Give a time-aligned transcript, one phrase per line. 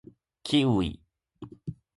[0.41, 0.99] キウイ